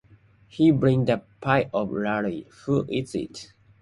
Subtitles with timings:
[0.47, 3.53] He brings the pie to Larry, who eats it.